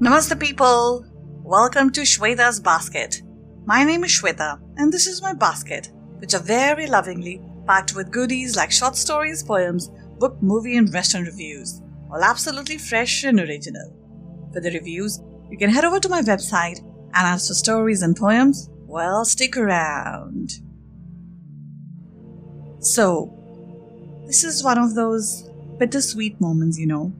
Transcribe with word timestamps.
Namaste, 0.00 0.40
people. 0.40 1.04
Welcome 1.44 1.90
to 1.90 2.00
Shweta's 2.00 2.58
Basket. 2.58 3.20
My 3.66 3.84
name 3.84 4.02
is 4.02 4.10
Shweta, 4.10 4.58
and 4.78 4.90
this 4.90 5.06
is 5.06 5.20
my 5.20 5.34
basket, 5.34 5.90
which 6.20 6.32
are 6.32 6.40
very 6.40 6.86
lovingly 6.86 7.42
packed 7.66 7.94
with 7.94 8.10
goodies 8.10 8.56
like 8.56 8.72
short 8.72 8.96
stories, 8.96 9.42
poems, 9.42 9.90
book, 10.18 10.38
movie, 10.40 10.78
and 10.78 10.90
restaurant 10.94 11.26
reviews, 11.26 11.82
all 12.10 12.24
absolutely 12.24 12.78
fresh 12.78 13.24
and 13.24 13.40
original. 13.40 13.94
For 14.54 14.60
the 14.62 14.70
reviews, 14.70 15.20
you 15.50 15.58
can 15.58 15.68
head 15.68 15.84
over 15.84 16.00
to 16.00 16.08
my 16.08 16.22
website, 16.22 16.78
and 16.78 17.26
as 17.34 17.48
for 17.48 17.52
stories 17.52 18.00
and 18.00 18.16
poems, 18.16 18.70
well, 18.86 19.26
stick 19.26 19.54
around. 19.58 20.52
So, 22.78 23.36
this 24.26 24.44
is 24.44 24.64
one 24.64 24.78
of 24.78 24.94
those 24.94 25.46
bittersweet 25.76 26.40
moments, 26.40 26.78
you 26.78 26.86
know. 26.86 27.12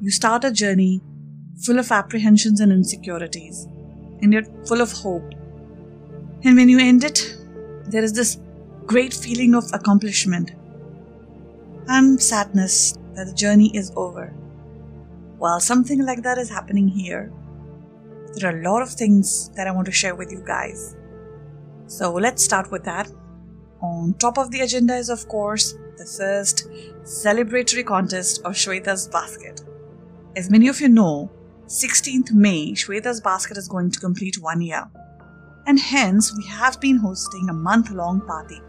You 0.00 0.10
start 0.10 0.42
a 0.42 0.50
journey 0.50 1.02
full 1.64 1.78
of 1.78 1.90
apprehensions 1.90 2.60
and 2.60 2.72
insecurities, 2.72 3.66
and 4.22 4.32
yet 4.32 4.46
full 4.66 4.80
of 4.80 4.92
hope. 4.92 5.32
And 6.44 6.56
when 6.56 6.68
you 6.68 6.78
end 6.78 7.04
it, 7.04 7.36
there 7.88 8.02
is 8.02 8.12
this 8.12 8.38
great 8.84 9.14
feeling 9.14 9.54
of 9.54 9.64
accomplishment 9.72 10.52
and 11.88 12.20
sadness 12.20 12.96
that 13.14 13.26
the 13.26 13.34
journey 13.34 13.74
is 13.76 13.92
over. 13.96 14.28
While 15.38 15.60
something 15.60 16.04
like 16.04 16.22
that 16.22 16.38
is 16.38 16.50
happening 16.50 16.88
here, 16.88 17.32
there 18.34 18.52
are 18.52 18.58
a 18.58 18.62
lot 18.62 18.82
of 18.82 18.90
things 18.90 19.50
that 19.56 19.66
I 19.66 19.70
want 19.70 19.86
to 19.86 19.92
share 19.92 20.14
with 20.14 20.30
you 20.30 20.42
guys. 20.46 20.94
So 21.86 22.12
let's 22.12 22.44
start 22.44 22.70
with 22.70 22.84
that. 22.84 23.10
On 23.80 24.14
top 24.14 24.38
of 24.38 24.50
the 24.50 24.60
agenda 24.60 24.96
is, 24.96 25.08
of 25.08 25.28
course, 25.28 25.74
the 25.96 26.04
first 26.04 26.68
celebratory 27.02 27.84
contest 27.84 28.42
of 28.44 28.52
Shweta's 28.52 29.08
Basket. 29.08 29.62
As 30.34 30.50
many 30.50 30.68
of 30.68 30.80
you 30.80 30.88
know, 30.88 31.30
16th 31.66 32.30
May, 32.30 32.74
Shweta's 32.74 33.20
Basket 33.20 33.56
is 33.56 33.66
going 33.66 33.90
to 33.90 33.98
complete 33.98 34.40
one 34.40 34.60
year. 34.60 34.88
And 35.66 35.80
hence, 35.80 36.32
we 36.36 36.46
have 36.46 36.80
been 36.80 36.96
hosting 36.96 37.48
a 37.48 37.52
month 37.52 37.90
long 37.90 38.20
party, 38.20 38.60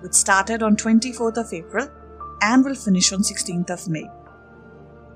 which 0.00 0.12
started 0.12 0.62
on 0.62 0.76
24th 0.76 1.38
of 1.38 1.52
April 1.52 1.88
and 2.42 2.64
will 2.64 2.76
finish 2.76 3.12
on 3.12 3.22
16th 3.22 3.70
of 3.70 3.88
May. 3.88 4.08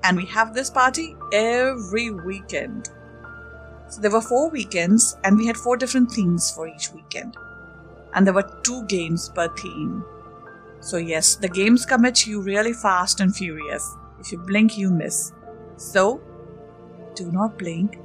And 0.03 0.17
we 0.17 0.25
have 0.25 0.53
this 0.53 0.69
party 0.69 1.15
every 1.31 2.11
weekend. 2.11 2.89
So 3.87 4.01
there 4.01 4.11
were 4.11 4.21
four 4.21 4.49
weekends, 4.49 5.15
and 5.23 5.37
we 5.37 5.47
had 5.47 5.55
four 5.55 5.77
different 5.77 6.11
themes 6.11 6.51
for 6.51 6.67
each 6.67 6.91
weekend. 6.91 7.37
And 8.13 8.27
there 8.27 8.33
were 8.33 8.59
two 8.63 8.83
games 8.87 9.29
per 9.29 9.47
theme. 9.55 10.03
So, 10.81 10.97
yes, 10.97 11.35
the 11.35 11.47
games 11.47 11.85
come 11.85 12.03
at 12.03 12.27
you 12.27 12.41
really 12.41 12.73
fast 12.73 13.21
and 13.21 13.33
furious. 13.33 13.95
If 14.19 14.33
you 14.33 14.37
blink, 14.37 14.77
you 14.77 14.89
miss. 14.89 15.31
So, 15.77 16.21
do 17.15 17.31
not 17.31 17.57
blink, 17.57 17.97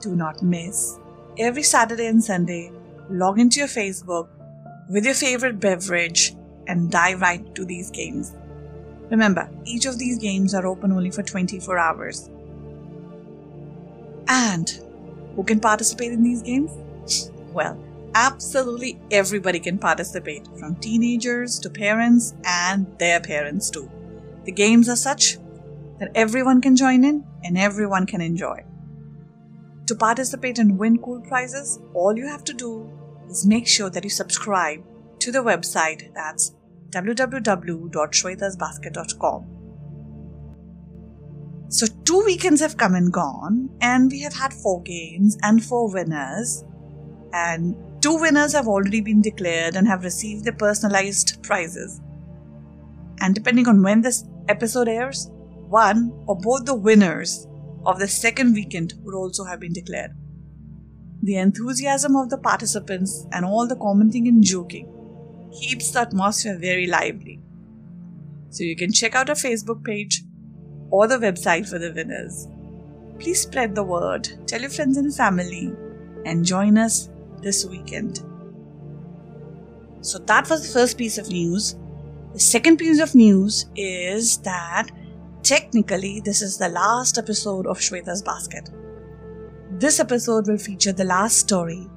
do 0.00 0.16
not 0.16 0.42
miss. 0.42 0.98
Every 1.38 1.62
Saturday 1.62 2.06
and 2.06 2.22
Sunday, 2.22 2.72
log 3.10 3.38
into 3.38 3.60
your 3.60 3.68
Facebook 3.68 4.28
with 4.88 5.04
your 5.04 5.14
favorite 5.14 5.60
beverage 5.60 6.34
and 6.66 6.90
dive 6.90 7.20
right 7.20 7.54
to 7.54 7.64
these 7.64 7.90
games. 7.90 8.34
Remember, 9.10 9.48
each 9.64 9.86
of 9.86 9.98
these 9.98 10.18
games 10.18 10.54
are 10.54 10.66
open 10.66 10.92
only 10.92 11.10
for 11.10 11.22
24 11.22 11.78
hours. 11.78 12.30
And 14.28 14.68
who 15.34 15.44
can 15.44 15.60
participate 15.60 16.12
in 16.12 16.22
these 16.22 16.42
games? 16.42 17.30
Well, 17.52 17.82
absolutely 18.14 19.00
everybody 19.10 19.60
can 19.60 19.78
participate, 19.78 20.46
from 20.58 20.76
teenagers 20.76 21.58
to 21.60 21.70
parents 21.70 22.34
and 22.44 22.86
their 22.98 23.20
parents 23.20 23.70
too. 23.70 23.90
The 24.44 24.52
games 24.52 24.88
are 24.88 24.96
such 24.96 25.38
that 25.98 26.12
everyone 26.14 26.60
can 26.60 26.76
join 26.76 27.02
in 27.04 27.24
and 27.44 27.58
everyone 27.58 28.06
can 28.06 28.20
enjoy. 28.20 28.64
To 29.86 29.94
participate 29.94 30.58
and 30.58 30.78
win 30.78 30.98
cool 30.98 31.22
prizes, 31.22 31.80
all 31.94 32.14
you 32.16 32.26
have 32.26 32.44
to 32.44 32.52
do 32.52 32.90
is 33.28 33.46
make 33.46 33.66
sure 33.66 33.88
that 33.90 34.04
you 34.04 34.10
subscribe 34.10 34.84
to 35.20 35.32
the 35.32 35.38
website 35.38 36.12
that's 36.14 36.54
www.shwetasbasket.com. 36.90 39.54
So, 41.70 41.86
two 42.04 42.22
weekends 42.24 42.62
have 42.62 42.78
come 42.78 42.94
and 42.94 43.12
gone, 43.12 43.68
and 43.82 44.10
we 44.10 44.22
have 44.22 44.32
had 44.32 44.54
four 44.54 44.82
games 44.82 45.36
and 45.42 45.62
four 45.62 45.92
winners. 45.92 46.64
And 47.34 47.76
two 48.00 48.18
winners 48.18 48.54
have 48.54 48.66
already 48.66 49.02
been 49.02 49.20
declared 49.20 49.76
and 49.76 49.86
have 49.86 50.02
received 50.02 50.44
their 50.44 50.54
personalized 50.54 51.42
prizes. 51.42 52.00
And 53.20 53.34
depending 53.34 53.68
on 53.68 53.82
when 53.82 54.00
this 54.00 54.24
episode 54.48 54.88
airs, 54.88 55.30
one 55.68 56.12
or 56.26 56.36
both 56.36 56.64
the 56.64 56.74
winners 56.74 57.46
of 57.84 57.98
the 57.98 58.08
second 58.08 58.54
weekend 58.54 58.94
would 59.02 59.14
also 59.14 59.44
have 59.44 59.60
been 59.60 59.72
declared. 59.72 60.12
The 61.22 61.36
enthusiasm 61.36 62.16
of 62.16 62.30
the 62.30 62.38
participants 62.38 63.26
and 63.32 63.44
all 63.44 63.66
the 63.66 63.76
commenting 63.76 64.28
and 64.28 64.42
joking 64.42 64.88
keeps 65.52 65.90
the 65.90 66.00
atmosphere 66.00 66.58
very 66.58 66.86
lively. 66.86 67.40
So 68.50 68.62
you 68.64 68.76
can 68.76 68.92
check 68.92 69.14
out 69.14 69.28
our 69.28 69.34
Facebook 69.34 69.84
page 69.84 70.22
or 70.90 71.06
the 71.06 71.18
website 71.18 71.68
for 71.68 71.78
the 71.78 71.92
winners. 71.92 72.46
Please 73.18 73.42
spread 73.42 73.74
the 73.74 73.82
word, 73.82 74.28
tell 74.46 74.60
your 74.60 74.70
friends 74.70 74.96
and 74.96 75.14
family, 75.14 75.72
and 76.24 76.44
join 76.44 76.78
us 76.78 77.10
this 77.42 77.66
weekend. 77.66 78.22
So 80.00 80.18
that 80.18 80.48
was 80.48 80.62
the 80.62 80.72
first 80.78 80.96
piece 80.96 81.18
of 81.18 81.28
news. 81.28 81.76
The 82.32 82.40
second 82.40 82.76
piece 82.76 83.00
of 83.00 83.14
news 83.14 83.66
is 83.74 84.38
that 84.38 84.88
Technically, 85.48 86.20
this 86.20 86.42
is 86.42 86.58
the 86.58 86.68
last 86.68 87.16
episode 87.16 87.66
of 87.66 87.78
Shweta's 87.78 88.20
Basket. 88.20 88.68
This 89.70 89.98
episode 89.98 90.46
will 90.46 90.58
feature 90.58 90.92
the 90.92 91.04
last 91.04 91.38
story, 91.38 91.88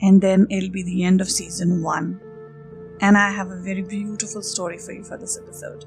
and 0.00 0.22
then 0.22 0.46
it'll 0.48 0.70
be 0.70 0.84
the 0.84 1.02
end 1.02 1.20
of 1.20 1.28
season 1.28 1.82
one. 1.82 2.20
And 3.00 3.18
I 3.18 3.30
have 3.30 3.50
a 3.50 3.60
very 3.60 3.82
beautiful 3.82 4.42
story 4.42 4.78
for 4.78 4.92
you 4.92 5.02
for 5.02 5.18
this 5.18 5.36
episode. 5.36 5.86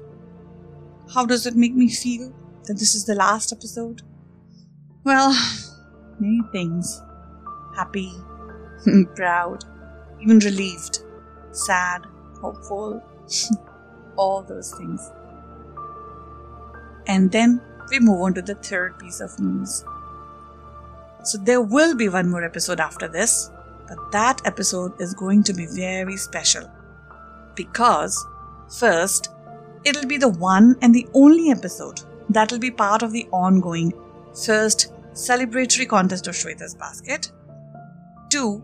How 1.14 1.24
does 1.24 1.46
it 1.46 1.56
make 1.56 1.74
me 1.74 1.88
feel 1.88 2.30
that 2.64 2.74
this 2.74 2.94
is 2.94 3.06
the 3.06 3.14
last 3.14 3.54
episode? 3.54 4.02
Well, 5.04 5.32
many 6.20 6.42
things 6.52 7.00
happy, 7.74 8.12
proud, 9.16 9.64
even 10.20 10.40
relieved, 10.40 11.04
sad, 11.52 12.04
hopeful, 12.42 13.02
all 14.18 14.42
those 14.42 14.74
things. 14.76 15.10
And 17.08 17.32
then 17.32 17.60
we 17.90 17.98
move 18.00 18.20
on 18.20 18.34
to 18.34 18.42
the 18.42 18.54
third 18.54 18.98
piece 18.98 19.20
of 19.20 19.38
news. 19.40 19.84
So 21.24 21.38
there 21.38 21.60
will 21.60 21.96
be 21.96 22.08
one 22.08 22.30
more 22.30 22.44
episode 22.44 22.80
after 22.80 23.08
this, 23.08 23.50
but 23.88 24.12
that 24.12 24.42
episode 24.44 25.00
is 25.00 25.14
going 25.14 25.42
to 25.44 25.54
be 25.54 25.66
very 25.66 26.16
special. 26.16 26.70
Because, 27.54 28.26
first, 28.78 29.30
it'll 29.84 30.06
be 30.06 30.18
the 30.18 30.28
one 30.28 30.76
and 30.82 30.94
the 30.94 31.08
only 31.14 31.50
episode 31.50 32.02
that 32.30 32.52
will 32.52 32.58
be 32.58 32.70
part 32.70 33.02
of 33.02 33.12
the 33.12 33.26
ongoing 33.32 33.92
first 34.44 34.92
celebratory 35.12 35.88
contest 35.88 36.28
of 36.28 36.34
Shweta's 36.34 36.74
Basket. 36.74 37.32
Two, 38.30 38.62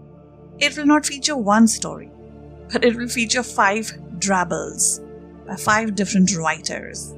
it 0.58 0.76
will 0.76 0.86
not 0.86 1.06
feature 1.06 1.36
one 1.36 1.66
story, 1.66 2.10
but 2.70 2.84
it 2.84 2.94
will 2.94 3.08
feature 3.08 3.42
five 3.42 3.90
drabbles 4.18 5.00
by 5.46 5.56
five 5.56 5.94
different 5.94 6.36
writers. 6.36 7.14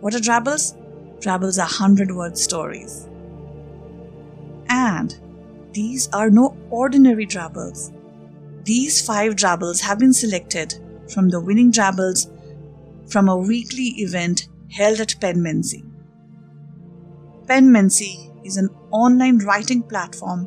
What 0.00 0.14
are 0.14 0.20
drabbles? 0.20 0.76
Drabbles 1.20 1.58
are 1.58 1.62
100 1.62 2.12
word 2.12 2.38
stories. 2.38 3.08
And 4.68 5.18
these 5.72 6.08
are 6.12 6.30
no 6.30 6.56
ordinary 6.70 7.26
drabbles. 7.26 7.92
These 8.62 9.04
five 9.04 9.34
drabbles 9.34 9.80
have 9.80 9.98
been 9.98 10.12
selected 10.12 10.74
from 11.12 11.30
the 11.30 11.40
winning 11.40 11.70
drabbles 11.70 12.28
from 13.08 13.28
a 13.28 13.36
weekly 13.36 13.94
event 13.98 14.48
held 14.70 15.00
at 15.00 15.18
Penmancy. 15.20 15.84
Penmancy 17.46 18.30
is 18.44 18.56
an 18.56 18.68
online 18.90 19.38
writing 19.38 19.82
platform 19.82 20.46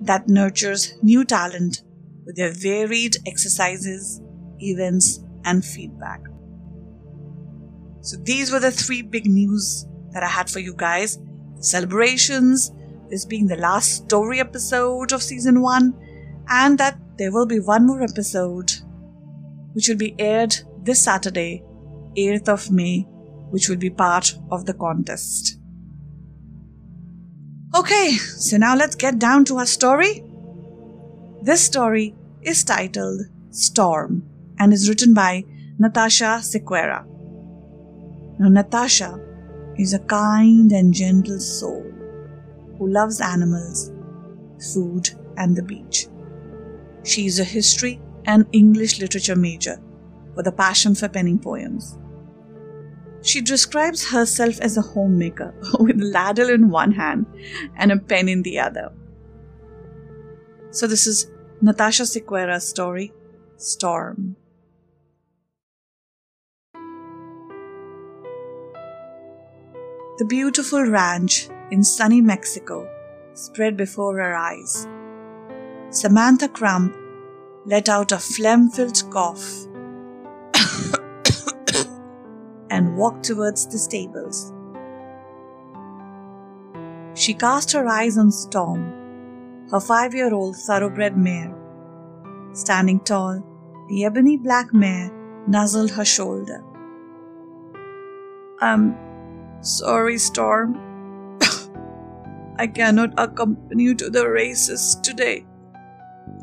that 0.00 0.28
nurtures 0.28 0.94
new 1.02 1.24
talent 1.24 1.82
with 2.24 2.36
their 2.36 2.52
varied 2.52 3.16
exercises, 3.26 4.20
events, 4.58 5.20
and 5.44 5.64
feedback. 5.64 6.20
So 8.04 8.18
these 8.18 8.52
were 8.52 8.60
the 8.60 8.70
three 8.70 9.00
big 9.00 9.24
news 9.24 9.86
that 10.12 10.22
I 10.22 10.28
had 10.28 10.50
for 10.50 10.58
you 10.58 10.74
guys. 10.76 11.18
Celebrations, 11.60 12.70
this 13.08 13.24
being 13.24 13.46
the 13.46 13.56
last 13.56 14.04
story 14.04 14.40
episode 14.40 15.12
of 15.12 15.22
season 15.22 15.62
one, 15.62 15.94
and 16.50 16.76
that 16.76 16.98
there 17.16 17.32
will 17.32 17.46
be 17.46 17.60
one 17.60 17.86
more 17.86 18.02
episode 18.02 18.70
which 19.72 19.88
will 19.88 19.96
be 19.96 20.14
aired 20.18 20.54
this 20.82 21.02
Saturday, 21.02 21.64
8th 22.18 22.48
of 22.50 22.70
May, 22.70 23.06
which 23.48 23.70
will 23.70 23.78
be 23.78 23.88
part 23.88 24.38
of 24.50 24.66
the 24.66 24.74
contest. 24.74 25.58
Okay, 27.74 28.10
so 28.18 28.58
now 28.58 28.76
let's 28.76 28.96
get 28.96 29.18
down 29.18 29.46
to 29.46 29.56
our 29.56 29.66
story. 29.66 30.22
This 31.40 31.64
story 31.64 32.14
is 32.42 32.64
titled 32.64 33.22
Storm 33.48 34.28
and 34.58 34.74
is 34.74 34.90
written 34.90 35.14
by 35.14 35.44
Natasha 35.78 36.40
Sequeira. 36.42 37.13
Now, 38.38 38.48
Natasha 38.48 39.20
is 39.76 39.94
a 39.94 40.00
kind 40.00 40.72
and 40.72 40.92
gentle 40.92 41.38
soul 41.38 41.84
who 42.78 42.88
loves 42.88 43.20
animals, 43.20 43.92
food, 44.72 45.10
and 45.36 45.56
the 45.56 45.62
beach. 45.62 46.08
She 47.04 47.26
is 47.26 47.38
a 47.38 47.44
history 47.44 48.00
and 48.24 48.46
English 48.52 49.00
literature 49.00 49.36
major 49.36 49.78
with 50.34 50.46
a 50.46 50.52
passion 50.52 50.94
for 50.94 51.08
penning 51.08 51.38
poems. 51.38 51.98
She 53.22 53.40
describes 53.40 54.10
herself 54.10 54.60
as 54.60 54.76
a 54.76 54.82
homemaker 54.82 55.54
with 55.78 56.00
a 56.00 56.04
ladle 56.04 56.50
in 56.50 56.70
one 56.70 56.92
hand 56.92 57.26
and 57.76 57.92
a 57.92 57.98
pen 57.98 58.28
in 58.28 58.42
the 58.42 58.58
other. 58.58 58.92
So, 60.70 60.86
this 60.86 61.06
is 61.06 61.30
Natasha 61.62 62.04
Sequeira's 62.04 62.66
story, 62.66 63.12
Storm. 63.56 64.36
The 70.16 70.24
beautiful 70.24 70.84
ranch 70.84 71.48
in 71.72 71.82
sunny 71.82 72.20
Mexico 72.20 72.88
spread 73.32 73.76
before 73.76 74.16
her 74.16 74.36
eyes. 74.36 74.86
Samantha 75.90 76.48
Crump 76.48 76.96
let 77.66 77.88
out 77.88 78.12
a 78.12 78.18
phlegm 78.18 78.70
filled 78.70 79.02
cough 79.10 79.66
and 82.70 82.96
walked 82.96 83.24
towards 83.24 83.66
the 83.66 83.76
stables. 83.76 84.52
She 87.14 87.34
cast 87.34 87.72
her 87.72 87.88
eyes 87.88 88.16
on 88.16 88.30
Storm, 88.30 89.66
her 89.72 89.80
five 89.80 90.14
year 90.14 90.32
old 90.32 90.56
thoroughbred 90.56 91.16
mare. 91.16 91.52
Standing 92.52 93.00
tall, 93.00 93.42
the 93.88 94.04
ebony 94.04 94.36
black 94.36 94.72
mare 94.72 95.10
nuzzled 95.48 95.90
her 95.90 96.04
shoulder. 96.04 96.62
I'm 98.60 98.96
Sorry, 99.64 100.18
Storm. 100.18 100.74
I 102.58 102.66
cannot 102.66 103.14
accompany 103.16 103.84
you 103.84 103.94
to 103.94 104.10
the 104.10 104.28
races 104.28 104.96
today. 105.02 105.46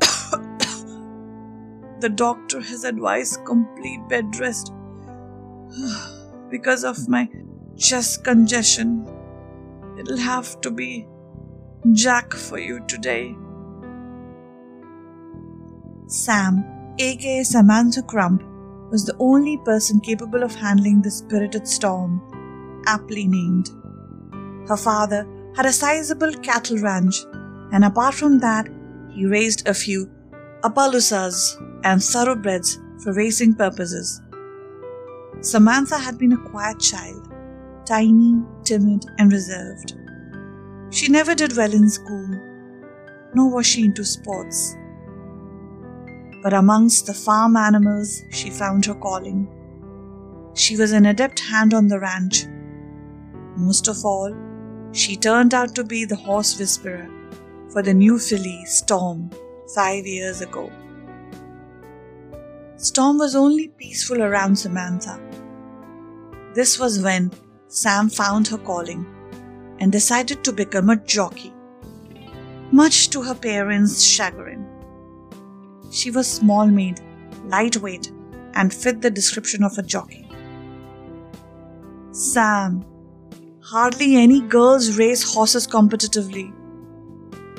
the 2.00 2.08
doctor 2.12 2.60
has 2.60 2.82
advised 2.82 3.44
complete 3.44 4.00
bed 4.08 4.40
rest 4.40 4.72
because 6.50 6.82
of 6.82 7.08
my 7.08 7.28
chest 7.76 8.24
congestion. 8.24 9.08
It'll 9.96 10.18
have 10.18 10.60
to 10.62 10.72
be 10.72 11.06
Jack 11.92 12.34
for 12.34 12.58
you 12.58 12.84
today. 12.88 13.36
Sam, 16.08 16.64
aka 16.98 17.44
Samantha 17.44 18.02
Crump, 18.02 18.42
was 18.90 19.04
the 19.06 19.14
only 19.20 19.58
person 19.58 20.00
capable 20.00 20.42
of 20.42 20.56
handling 20.56 21.02
the 21.02 21.10
spirited 21.12 21.68
storm 21.68 22.20
aptly 22.86 23.26
named. 23.26 23.70
Her 24.68 24.76
father 24.76 25.26
had 25.56 25.66
a 25.66 25.72
sizable 25.72 26.32
cattle 26.34 26.78
ranch, 26.78 27.24
and 27.72 27.84
apart 27.84 28.14
from 28.14 28.38
that, 28.40 28.68
he 29.10 29.26
raised 29.26 29.68
a 29.68 29.74
few 29.74 30.10
Appaloosas 30.62 31.56
and 31.84 32.02
thoroughbreds 32.02 32.78
for 33.02 33.12
racing 33.12 33.54
purposes. 33.54 34.20
Samantha 35.40 35.98
had 35.98 36.18
been 36.18 36.32
a 36.32 36.48
quiet 36.50 36.78
child, 36.78 37.28
tiny, 37.84 38.40
timid, 38.64 39.04
and 39.18 39.32
reserved. 39.32 39.94
She 40.90 41.08
never 41.08 41.34
did 41.34 41.56
well 41.56 41.72
in 41.72 41.90
school, 41.90 42.28
nor 43.34 43.50
was 43.50 43.66
she 43.66 43.84
into 43.84 44.04
sports. 44.04 44.76
But 46.42 46.52
amongst 46.52 47.06
the 47.06 47.14
farm 47.14 47.56
animals, 47.56 48.22
she 48.30 48.50
found 48.50 48.86
her 48.86 48.94
calling. 48.94 49.48
She 50.54 50.76
was 50.76 50.92
an 50.92 51.06
adept 51.06 51.40
hand 51.40 51.74
on 51.74 51.88
the 51.88 51.98
ranch 51.98 52.44
most 53.56 53.88
of 53.88 54.04
all, 54.04 54.34
she 54.92 55.16
turned 55.16 55.54
out 55.54 55.74
to 55.74 55.84
be 55.84 56.04
the 56.04 56.16
horse 56.16 56.58
whisperer 56.58 57.08
for 57.70 57.82
the 57.82 57.94
new 57.94 58.18
filly, 58.18 58.64
Storm, 58.66 59.30
five 59.74 60.06
years 60.06 60.40
ago. 60.40 60.70
Storm 62.76 63.18
was 63.18 63.34
only 63.34 63.68
peaceful 63.68 64.22
around 64.22 64.56
Samantha. 64.56 65.18
This 66.54 66.78
was 66.78 67.00
when 67.00 67.30
Sam 67.68 68.10
found 68.10 68.48
her 68.48 68.58
calling 68.58 69.06
and 69.80 69.90
decided 69.90 70.44
to 70.44 70.52
become 70.52 70.90
a 70.90 70.96
jockey, 70.96 71.54
much 72.70 73.08
to 73.10 73.22
her 73.22 73.34
parents' 73.34 74.02
chagrin. 74.02 74.66
She 75.90 76.10
was 76.10 76.30
small 76.30 76.66
made, 76.66 77.00
lightweight, 77.44 78.12
and 78.54 78.72
fit 78.72 79.00
the 79.00 79.10
description 79.10 79.64
of 79.64 79.78
a 79.78 79.82
jockey. 79.82 80.28
Sam, 82.10 82.84
Hardly 83.72 84.16
any 84.16 84.42
girls 84.42 84.98
race 84.98 85.22
horses 85.34 85.66
competitively, 85.66 86.52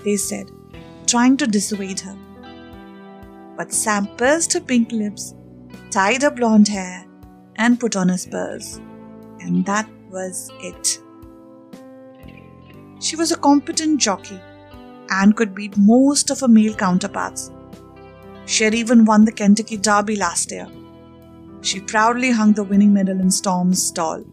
they 0.04 0.16
said, 0.16 0.52
trying 1.08 1.38
to 1.38 1.48
dissuade 1.48 2.02
her. 2.02 2.16
But 3.58 3.74
Sam 3.74 4.06
pursed 4.16 4.54
her 4.54 4.60
pink 4.60 4.92
lips, 4.92 5.34
tied 5.90 6.22
her 6.22 6.30
blonde 6.30 6.68
hair, 6.68 7.08
and 7.56 7.80
put 7.80 7.96
on 7.96 8.10
her 8.10 8.18
spurs. 8.20 8.80
And 9.40 9.66
that 9.66 9.90
was 10.12 10.52
it. 10.60 11.00
She 13.02 13.16
was 13.16 13.32
a 13.32 13.38
competent 13.38 14.00
jockey 14.00 14.40
and 15.10 15.36
could 15.36 15.56
beat 15.56 15.76
most 15.78 16.30
of 16.30 16.42
her 16.42 16.48
male 16.48 16.76
counterparts. 16.76 17.50
She 18.46 18.66
had 18.66 18.76
even 18.76 19.04
won 19.06 19.26
the 19.26 19.32
Kentucky 19.32 19.78
Derby 19.78 20.16
last 20.16 20.52
year. 20.52 20.68
She 21.62 21.80
proudly 21.80 22.30
hung 22.30 22.54
the 22.54 22.64
winning 22.64 22.94
medal 22.94 23.20
in 23.20 23.32
Storm's 23.32 23.82
stall. 23.82 24.24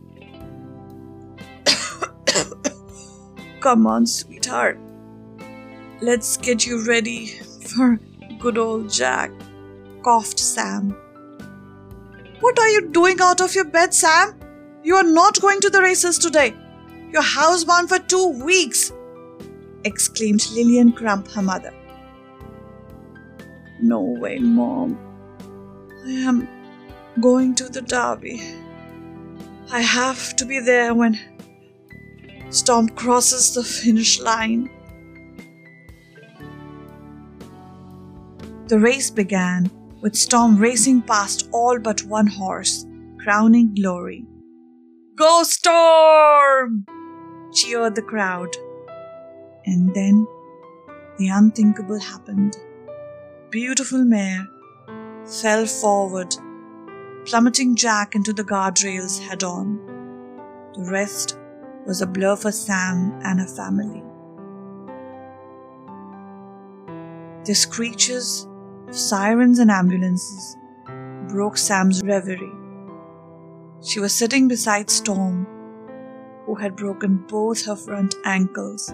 Come 3.61 3.87
on, 3.87 4.07
sweetheart. 4.07 4.79
Let's 6.01 6.39
get 6.39 6.67
you 6.67 6.83
ready 6.87 7.27
for 7.27 8.01
good 8.39 8.57
old 8.57 8.91
Jack, 8.91 9.31
coughed 10.03 10.41
Sam. 10.41 10.97
What 12.41 12.59
are 12.59 12.69
you 12.69 12.89
doing 12.89 13.21
out 13.21 13.43
of 13.43 13.55
your 13.55 13.67
bed, 13.67 13.93
Sam? 13.93 14.35
You 14.83 14.97
are 14.97 15.05
not 15.05 15.43
going 15.43 15.61
to 15.61 15.69
the 15.69 15.83
races 15.83 16.19
today. 16.19 16.55
You're 17.12 17.23
housebound 17.23 17.91
for 17.91 17.99
two 17.99 18.43
weeks, 18.43 18.93
exclaimed 19.85 20.47
Lillian 20.55 20.93
Crump, 20.93 21.29
her 21.33 21.43
mother. 21.43 21.75
No 23.83 24.01
way, 24.01 24.39
Mom. 24.39 24.99
I 26.07 26.12
am 26.12 26.49
going 27.21 27.55
to 27.57 27.69
the 27.69 27.83
Derby. 27.83 28.41
I 29.71 29.83
have 29.83 30.35
to 30.37 30.47
be 30.47 30.61
there 30.61 30.95
when 30.95 31.19
Storm 32.50 32.88
crosses 32.88 33.54
the 33.54 33.62
finish 33.62 34.21
line. 34.21 34.69
The 38.66 38.78
race 38.78 39.11
began 39.11 39.71
with 40.00 40.16
Storm 40.16 40.57
racing 40.57 41.02
past 41.02 41.49
all 41.52 41.78
but 41.78 42.02
one 42.04 42.26
horse, 42.26 42.87
crowning 43.19 43.75
glory. 43.75 44.26
Go 45.14 45.45
Storm! 45.45 46.87
cheered 47.52 47.95
the 47.95 48.02
crowd. 48.02 48.49
And 49.66 49.95
then 49.95 50.26
the 51.19 51.28
unthinkable 51.28 52.00
happened. 52.00 52.57
Beautiful 53.50 54.04
mare 54.04 54.47
fell 55.25 55.66
forward, 55.66 56.35
plummeting 57.26 57.76
Jack 57.76 58.14
into 58.14 58.33
the 58.33 58.45
guardrails 58.45 59.21
head 59.21 59.45
on. 59.45 59.76
The 60.75 60.90
rest 60.90 61.37
was 61.87 62.03
a 62.03 62.07
blur 62.07 62.37
for 62.37 62.53
Sam 62.53 63.19
and 63.25 63.41
her 63.41 63.47
family. 63.47 64.03
The 67.45 67.55
screeches 67.55 68.47
of 68.89 68.97
sirens 68.97 69.59
and 69.59 69.71
ambulances 69.71 70.57
broke 71.29 71.57
Sam's 71.57 72.03
reverie. 72.05 72.53
She 73.83 73.99
was 73.99 74.15
sitting 74.15 74.47
beside 74.47 74.91
Storm, 74.91 75.47
who 76.45 76.55
had 76.55 76.77
broken 76.77 77.25
both 77.29 77.65
her 77.65 77.77
front 77.77 78.15
ankles. 78.25 78.93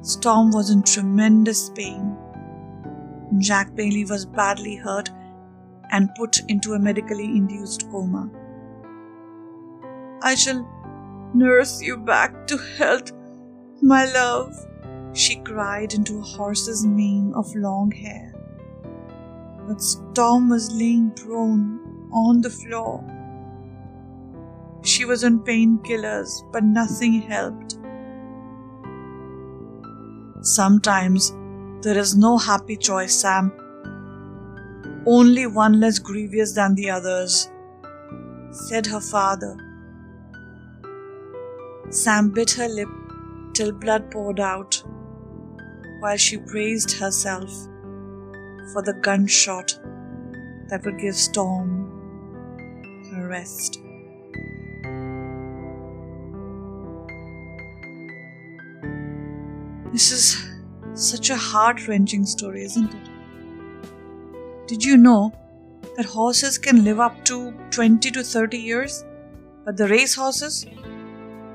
Storm 0.00 0.50
was 0.50 0.70
in 0.70 0.82
tremendous 0.82 1.68
pain. 1.70 2.16
Jack 3.38 3.74
Bailey 3.74 4.04
was 4.04 4.24
badly 4.24 4.76
hurt 4.76 5.10
and 5.90 6.14
put 6.14 6.40
into 6.48 6.72
a 6.72 6.78
medically 6.78 7.24
induced 7.24 7.90
coma. 7.90 8.30
I 10.22 10.34
shall 10.34 10.64
nurse 11.34 11.82
you 11.82 11.96
back 11.96 12.46
to 12.46 12.56
health, 12.56 13.12
my 13.82 14.10
love, 14.12 14.54
she 15.12 15.36
cried 15.36 15.94
into 15.94 16.18
a 16.18 16.22
horse's 16.22 16.84
mane 16.84 17.32
of 17.34 17.54
long 17.54 17.90
hair. 17.90 18.34
But 19.66 19.80
Storm 19.80 20.48
was 20.48 20.72
laying 20.72 21.10
prone 21.12 22.08
on 22.12 22.40
the 22.40 22.50
floor. 22.50 23.04
She 24.82 25.04
was 25.04 25.24
on 25.24 25.40
painkillers, 25.40 26.42
but 26.52 26.64
nothing 26.64 27.22
helped. 27.22 27.78
Sometimes 30.42 31.32
there 31.82 31.98
is 31.98 32.16
no 32.16 32.38
happy 32.38 32.76
choice, 32.76 33.20
Sam. 33.20 33.52
Only 35.06 35.46
one 35.46 35.80
less 35.80 35.98
grievous 35.98 36.52
than 36.52 36.74
the 36.74 36.90
others, 36.90 37.48
said 38.50 38.86
her 38.86 39.00
father 39.00 39.65
Sam 41.90 42.30
bit 42.30 42.50
her 42.52 42.68
lip 42.68 42.88
till 43.54 43.72
blood 43.72 44.10
poured 44.10 44.40
out 44.40 44.82
while 46.00 46.16
she 46.16 46.36
braced 46.36 46.98
herself 46.98 47.50
for 48.72 48.82
the 48.82 48.98
gunshot 49.02 49.78
that 50.68 50.84
would 50.84 50.98
give 50.98 51.14
Storm 51.14 51.86
her 53.12 53.28
rest. 53.28 53.78
This 59.92 60.10
is 60.10 60.44
such 60.94 61.30
a 61.30 61.36
heart 61.36 61.86
wrenching 61.86 62.26
story, 62.26 62.64
isn't 62.64 62.92
it? 62.92 63.10
Did 64.66 64.84
you 64.84 64.96
know 64.96 65.32
that 65.96 66.04
horses 66.04 66.58
can 66.58 66.84
live 66.84 66.98
up 66.98 67.24
to 67.26 67.52
20 67.70 68.10
to 68.10 68.22
30 68.24 68.58
years? 68.58 69.04
But 69.64 69.76
the 69.76 69.88
race 69.88 70.14
horses, 70.14 70.66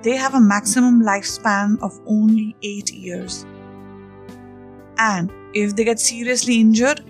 they 0.04 0.16
have 0.16 0.34
a 0.34 0.40
maximum 0.40 1.04
lifespan 1.04 1.80
of 1.82 2.00
only 2.06 2.56
8 2.64 2.92
years. 2.94 3.46
And 4.98 5.32
if 5.54 5.76
they 5.76 5.84
get 5.84 6.00
seriously 6.00 6.60
injured 6.60 7.04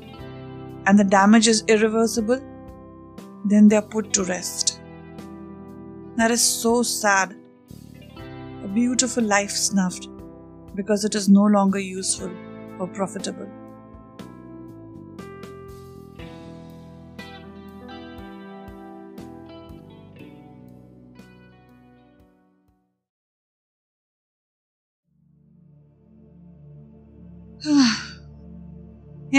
and 0.86 0.98
the 0.98 1.04
damage 1.04 1.48
is 1.48 1.64
irreversible, 1.68 2.42
then 3.46 3.68
they 3.68 3.76
are 3.76 3.82
put 3.82 4.14
to 4.14 4.24
rest. 4.24 4.82
That 6.16 6.32
is 6.32 6.42
so 6.42 6.84
sad. 6.84 7.36
A 8.64 8.68
beautiful 8.68 9.24
life 9.24 9.52
snuffed 9.52 10.08
because 10.76 11.04
it 11.06 11.16
is 11.16 11.28
no 11.30 11.44
longer 11.44 11.80
useful 11.80 12.32
or 12.80 12.88
profitable. 12.88 13.50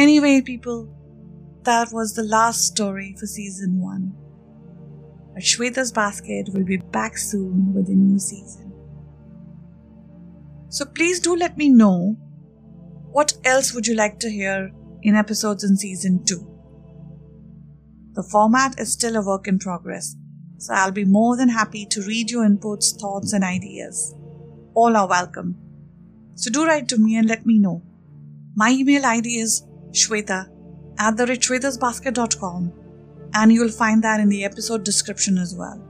Anyway, 0.03 0.43
people, 0.43 0.89
that 1.65 1.93
was 1.93 2.15
the 2.15 2.25
last 2.25 2.67
story 2.67 3.15
for 3.19 3.27
season 3.27 3.81
one. 3.81 4.13
But 5.35 5.43
Shweta's 5.43 5.93
Basket 5.93 6.49
will 6.53 6.65
be 6.65 6.77
back 6.77 7.17
soon 7.17 7.73
with 7.73 7.89
a 7.89 7.95
new 7.95 8.19
season. 8.19 8.73
So 10.69 10.85
please 10.85 11.21
do 11.21 11.37
let 11.37 11.57
me 11.57 11.69
know 11.69 12.17
what 13.13 13.35
else 13.45 13.75
would 13.75 13.87
you 13.87 13.95
like 13.95 14.19
to 14.21 14.31
hear 14.31 14.73
in 15.03 15.15
episodes 15.15 15.65
in 15.65 15.77
season 15.77 16.25
2. 16.25 16.49
The 18.15 18.23
format 18.23 18.79
is 18.79 18.93
still 18.93 19.17
a 19.17 19.27
work 19.27 19.47
in 19.47 19.59
progress, 19.59 20.17
so 20.59 20.75
I'll 20.75 20.93
be 20.93 21.05
more 21.05 21.37
than 21.37 21.49
happy 21.49 21.87
to 21.87 22.03
read 22.03 22.31
your 22.31 22.49
inputs, 22.49 22.99
thoughts, 22.99 23.33
and 23.33 23.45
ideas. 23.45 24.15
All 24.75 24.97
are 24.97 25.09
welcome. 25.09 25.57
So 26.35 26.51
do 26.51 26.67
write 26.67 26.89
to 26.89 26.99
me 26.99 27.17
and 27.17 27.29
let 27.29 27.45
me 27.47 27.59
know. 27.59 27.83
My 28.55 28.71
email 28.71 29.05
ID 29.05 29.39
is 29.39 29.63
shweta 29.93 30.49
at 30.99 31.17
the 31.17 31.27
rate 31.27 31.41
shwetasbasket.com 31.41 32.73
and 33.35 33.53
you'll 33.53 33.71
find 33.71 34.03
that 34.03 34.21
in 34.21 34.29
the 34.29 34.45
episode 34.45 34.85
description 34.85 35.39
as 35.39 35.57
well. 35.57 35.83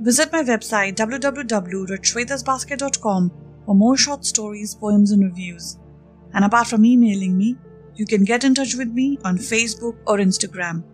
Visit 0.00 0.32
my 0.32 0.42
website 0.42 0.94
www.shwetasbasket.com 0.94 3.32
for 3.66 3.74
more 3.74 3.96
short 3.96 4.24
stories, 4.24 4.74
poems, 4.74 5.10
and 5.10 5.24
reviews. 5.24 5.78
And 6.32 6.44
apart 6.44 6.68
from 6.68 6.84
emailing 6.84 7.36
me, 7.36 7.56
you 7.94 8.06
can 8.06 8.22
get 8.24 8.44
in 8.44 8.54
touch 8.54 8.76
with 8.76 8.88
me 8.88 9.18
on 9.24 9.38
Facebook 9.38 9.96
or 10.06 10.18
Instagram. 10.18 10.84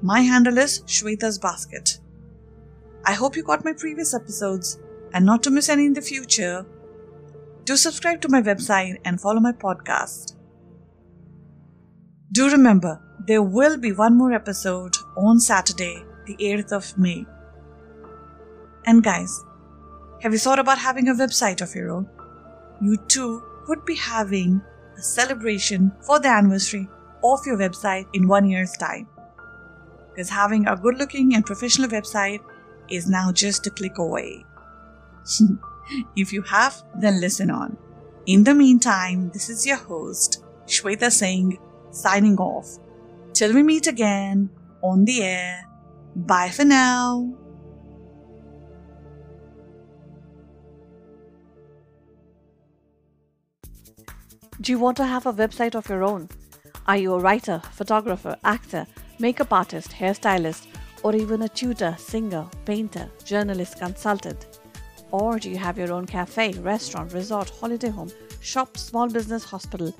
My 0.00 0.20
handle 0.20 0.58
is 0.58 0.82
Shweta's 0.82 1.38
Basket. 1.38 1.98
I 3.04 3.14
hope 3.14 3.34
you 3.36 3.42
got 3.42 3.64
my 3.64 3.72
previous 3.72 4.14
episodes, 4.14 4.78
and 5.12 5.26
not 5.26 5.42
to 5.42 5.50
miss 5.50 5.68
any 5.68 5.86
in 5.86 5.92
the 5.92 6.00
future, 6.00 6.64
do 7.64 7.76
subscribe 7.76 8.20
to 8.20 8.28
my 8.28 8.40
website 8.40 8.98
and 9.04 9.20
follow 9.20 9.40
my 9.40 9.50
podcast. 9.52 10.36
Do 12.32 12.50
remember, 12.50 12.98
there 13.26 13.42
will 13.42 13.76
be 13.76 13.92
one 13.92 14.16
more 14.16 14.32
episode 14.32 14.96
on 15.18 15.38
Saturday, 15.38 16.02
the 16.24 16.34
8th 16.36 16.72
of 16.72 16.96
May. 16.96 17.26
And 18.86 19.04
guys, 19.04 19.44
have 20.22 20.32
you 20.32 20.38
thought 20.38 20.58
about 20.58 20.78
having 20.78 21.08
a 21.08 21.14
website 21.14 21.60
of 21.60 21.74
your 21.74 21.90
own? 21.90 22.08
You 22.80 22.96
too 22.96 23.42
could 23.66 23.84
be 23.84 23.96
having 23.96 24.62
a 24.96 25.02
celebration 25.02 25.92
for 26.00 26.18
the 26.20 26.28
anniversary 26.28 26.88
of 27.22 27.40
your 27.44 27.58
website 27.58 28.06
in 28.14 28.26
one 28.26 28.48
year's 28.48 28.72
time. 28.78 29.08
Because 30.08 30.30
having 30.30 30.66
a 30.66 30.76
good 30.76 30.96
looking 30.96 31.34
and 31.34 31.44
professional 31.44 31.90
website 31.90 32.40
is 32.88 33.10
now 33.10 33.30
just 33.30 33.66
a 33.66 33.70
click 33.70 33.98
away. 33.98 34.46
if 36.16 36.32
you 36.32 36.40
have, 36.40 36.82
then 36.94 37.20
listen 37.20 37.50
on. 37.50 37.76
In 38.24 38.44
the 38.44 38.54
meantime, 38.54 39.30
this 39.34 39.50
is 39.50 39.66
your 39.66 39.76
host, 39.76 40.42
Shweta 40.66 41.12
Singh, 41.12 41.58
signing 41.92 42.36
off. 42.38 42.78
Till 43.32 43.54
we 43.54 43.62
meet 43.62 43.86
again 43.86 44.50
on 44.82 45.04
the 45.04 45.22
air. 45.22 45.66
Bye 46.14 46.50
for 46.50 46.64
now. 46.64 47.32
Do 54.60 54.70
you 54.70 54.78
want 54.78 54.96
to 54.98 55.04
have 55.04 55.26
a 55.26 55.32
website 55.32 55.74
of 55.74 55.88
your 55.88 56.04
own? 56.04 56.28
Are 56.86 56.96
you 56.96 57.14
a 57.14 57.18
writer, 57.18 57.60
photographer, 57.72 58.36
actor, 58.44 58.86
makeup 59.18 59.52
artist, 59.52 59.90
hairstylist, 59.90 60.66
or 61.02 61.16
even 61.16 61.42
a 61.42 61.48
tutor, 61.48 61.96
singer, 61.98 62.46
painter, 62.64 63.08
journalist, 63.24 63.78
consultant? 63.78 64.60
Or 65.10 65.38
do 65.38 65.50
you 65.50 65.58
have 65.58 65.78
your 65.78 65.92
own 65.92 66.06
cafe, 66.06 66.52
restaurant, 66.52 67.12
resort, 67.12 67.50
holiday 67.50 67.88
home, 67.88 68.10
shop, 68.40 68.76
small 68.76 69.08
business, 69.08 69.42
hospital, 69.42 69.94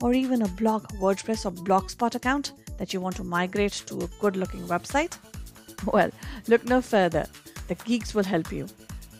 or 0.00 0.12
even 0.12 0.42
a 0.42 0.48
blog, 0.48 0.84
WordPress, 1.00 1.46
or 1.46 1.52
Blogspot 1.52 2.14
account 2.14 2.52
that 2.78 2.92
you 2.92 3.00
want 3.00 3.16
to 3.16 3.24
migrate 3.24 3.72
to 3.86 3.98
a 3.98 4.08
good 4.20 4.36
looking 4.36 4.62
website? 4.62 5.18
Well, 5.86 6.10
look 6.48 6.64
no 6.64 6.80
further. 6.80 7.26
The 7.68 7.74
geeks 7.74 8.14
will 8.14 8.24
help 8.24 8.50
you, 8.52 8.66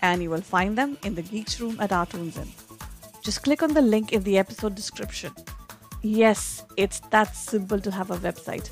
and 0.02 0.22
you 0.22 0.30
will 0.30 0.40
find 0.40 0.76
them 0.76 0.98
in 1.04 1.14
the 1.14 1.22
Geeks 1.22 1.60
Room 1.60 1.76
at 1.80 1.90
Artunzen. 1.90 2.48
Just 3.22 3.42
click 3.42 3.62
on 3.62 3.74
the 3.74 3.82
link 3.82 4.12
in 4.12 4.22
the 4.22 4.38
episode 4.38 4.74
description. 4.74 5.32
Yes, 6.02 6.64
it's 6.76 7.00
that 7.10 7.36
simple 7.36 7.78
to 7.80 7.90
have 7.90 8.10
a 8.10 8.16
website. 8.16 8.70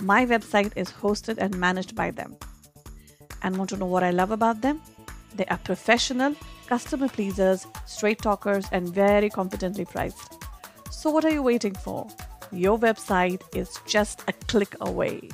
My 0.00 0.24
website 0.24 0.72
is 0.76 0.90
hosted 0.90 1.36
and 1.38 1.54
managed 1.58 1.94
by 1.94 2.10
them. 2.10 2.36
And 3.42 3.56
want 3.58 3.70
to 3.70 3.76
know 3.76 3.86
what 3.86 4.02
I 4.02 4.10
love 4.10 4.30
about 4.30 4.62
them? 4.62 4.80
They 5.34 5.44
are 5.46 5.58
professional, 5.58 6.34
customer 6.66 7.08
pleasers, 7.08 7.66
straight 7.86 8.18
talkers, 8.18 8.66
and 8.72 8.88
very 8.88 9.28
competently 9.28 9.84
priced. 9.84 10.41
So, 10.92 11.10
what 11.10 11.24
are 11.24 11.30
you 11.30 11.42
waiting 11.42 11.74
for? 11.74 12.06
Your 12.52 12.78
website 12.78 13.42
is 13.56 13.80
just 13.86 14.22
a 14.28 14.32
click 14.46 14.76
away. 14.82 15.30